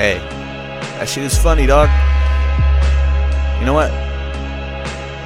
[0.00, 0.16] Hey,
[0.96, 1.90] that shit is funny, dog.
[3.60, 3.90] You know what?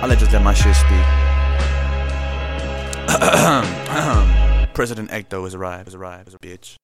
[0.02, 0.90] I'll let just let my shit speak.
[4.74, 6.74] President Ectoh has arrived, has arrived, has a bitch.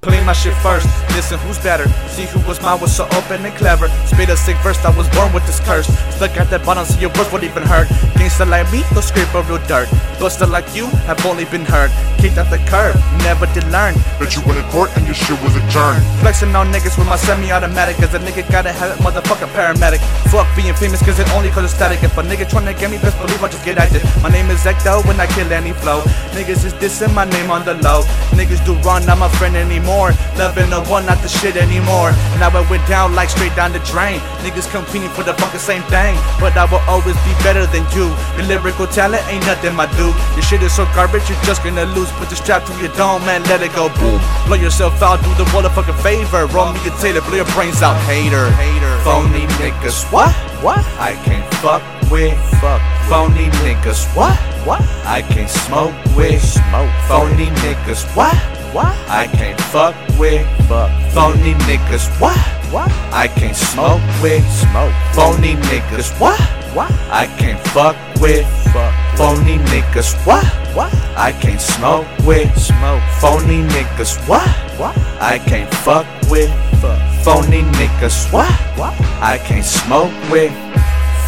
[0.00, 1.88] Clean my shit first, listen who's better?
[2.10, 3.88] See who was mine was so open and clever.
[4.06, 5.86] Spit a sick verse, I was born with this curse.
[6.14, 7.86] Stuck at that bottom so your words won't even hurt.
[8.18, 9.88] Gangsta like me, go scrape a real dirt.
[10.18, 13.92] Buster like you, have only been hurt Kicked out the curb, never did learn.
[14.16, 17.20] That you went in court and your shit was adjourned Flexing on niggas with my
[17.20, 20.00] semi-automatic Cause a nigga gotta have it, motherfucking paramedic.
[20.32, 23.20] Fuck being famous cause it only causes static If a nigga tryna get me, best
[23.20, 24.02] believe I just get active.
[24.22, 26.00] My name is Ectoh when I kill any flow.
[26.32, 28.02] Niggas is dissing my name on the low.
[28.32, 30.15] Niggas do wrong, not my friend anymore.
[30.36, 32.12] Loving the one, not the shit anymore.
[32.36, 34.20] And I went down like straight down the drain.
[34.44, 36.16] Niggas competing for the fucking same thing.
[36.38, 38.12] But I will always be better than you.
[38.36, 40.14] Your lyrical talent ain't nothing, my dude.
[40.36, 42.10] Your shit is so garbage, you're just gonna lose.
[42.20, 44.20] Put the strap to your dome, man, let it go boom.
[44.46, 46.46] Blow yourself out, do the world a fucking favor.
[46.52, 48.50] Roll me a Taylor, blow your brains out, hater.
[48.60, 48.94] Hater.
[49.04, 50.34] Phony niggas, what?
[50.62, 50.84] What?
[51.00, 52.36] I can't fuck with.
[52.60, 52.80] Fuck.
[53.08, 54.36] Phony niggas, what?
[54.66, 54.82] What?
[55.04, 56.42] I can't smoke with.
[56.42, 56.90] Smoke.
[57.08, 58.55] Phony niggas, what?
[58.72, 58.94] What?
[59.08, 60.46] I can't fuck with.
[60.68, 60.90] Fuck.
[61.12, 62.08] Phony niggas.
[62.20, 62.36] What?
[62.70, 62.90] What?
[63.12, 64.44] I can't smoke with.
[64.50, 64.92] Smoke.
[65.14, 66.18] Phony niggas.
[66.20, 66.40] What?
[66.74, 66.92] What?
[67.10, 68.46] I can't fuck with.
[68.72, 68.92] Fuck.
[69.16, 70.14] Phony niggas.
[70.26, 70.44] What?
[70.74, 70.92] What?
[71.16, 72.48] I can't smoke with.
[72.58, 73.02] Smoke.
[73.20, 74.16] Phony niggas.
[74.28, 74.48] What?
[74.78, 74.96] What?
[75.20, 76.50] I can't fuck with.
[76.80, 77.00] Fuck.
[77.24, 78.30] Phony niggas.
[78.32, 78.50] What?
[78.76, 78.94] What?
[79.22, 80.52] I can't smoke with.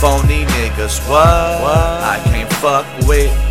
[0.01, 1.01] Phony niggas.
[1.09, 1.63] What?
[1.63, 2.03] What?
[2.15, 3.48] I can't fuck with.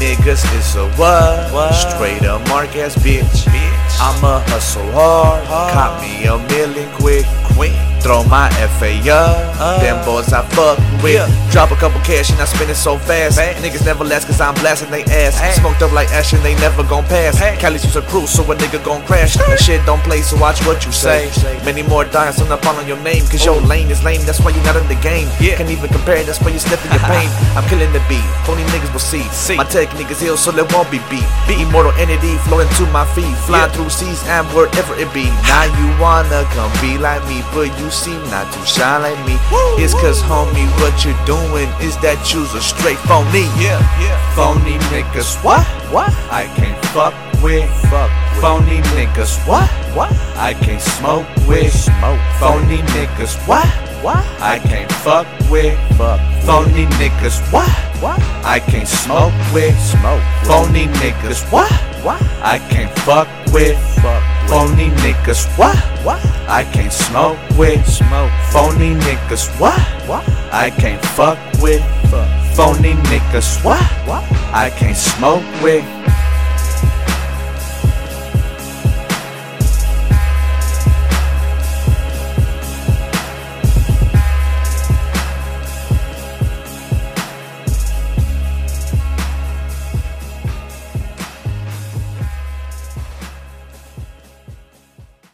[0.00, 1.52] Niggas is a what?
[1.52, 1.72] what?
[1.72, 3.44] Straight up mark ass bitch.
[3.52, 4.00] bitch.
[4.00, 5.44] I'ma hustle hard.
[5.44, 5.72] hard.
[5.74, 7.26] Cop me a million quick.
[7.54, 7.89] Quick.
[8.00, 8.48] Throw my
[8.80, 9.36] FA up.
[9.60, 11.14] Uh, Them boys I fuck with.
[11.20, 11.28] Yeah.
[11.52, 13.38] Drop a couple cash and I spend it so fast.
[13.38, 15.38] Niggas never last cause I'm blasting they ass.
[15.38, 15.52] Hey.
[15.60, 17.38] Smoked up like ash and they never gon' pass.
[17.38, 17.56] Hey.
[17.60, 19.34] Cali's use a cruise so a nigga gon' crash.
[19.36, 21.28] That shit don't play so watch what you say.
[21.64, 24.22] Many more dimes on the on your name cause your lane is lame.
[24.24, 25.28] That's why you not in the game.
[25.40, 25.56] Yeah.
[25.56, 26.22] Can't even compare.
[26.24, 27.28] That's why you sniffing your pain.
[27.58, 28.24] I'm killing the beat.
[28.46, 29.24] Phony niggas will see.
[29.34, 29.56] see.
[29.56, 31.26] My technique is ill so they won't be beat.
[31.46, 33.28] Be immortal entity flowing to my feet.
[33.44, 33.74] Flying yeah.
[33.76, 35.26] through seas and wherever it be.
[35.50, 39.36] Now you wanna come be like me, but you seem not to shine like me.
[39.82, 43.46] It's cause homie, what you're doing is that you's a straight phony.
[43.58, 44.16] Yeah, yeah.
[44.34, 45.66] Phony niggas, what?
[45.92, 46.10] What?
[46.30, 47.68] I can't fuck with.
[47.90, 48.42] Fuck with.
[48.42, 49.68] Phony niggas, what?
[49.94, 50.12] What?
[50.36, 51.72] I can't smoke with.
[51.72, 52.20] Smoke.
[52.38, 53.66] Phony niggas, what?
[54.02, 54.24] What?
[54.40, 55.76] I can't fuck with.
[55.98, 56.20] Fuck.
[56.44, 57.68] Phony niggas, what?
[58.00, 58.20] What?
[58.44, 59.76] I can't smoke with.
[59.78, 60.22] Smoke.
[60.44, 61.70] Phony niggas, what?
[62.04, 62.22] What?
[62.42, 63.76] I can't fuck with.
[64.00, 64.29] Fuck.
[64.50, 65.76] Phony niggas, what?
[66.04, 66.18] What?
[66.48, 67.86] I can't smoke with.
[67.86, 68.32] Smoke.
[68.50, 69.78] Phony niggas, what?
[70.08, 70.28] What?
[70.52, 71.80] I can't fuck with.
[72.10, 72.26] Fuck.
[72.56, 73.80] Phony niggas, what?
[74.08, 74.24] What?
[74.52, 75.84] I can't smoke with.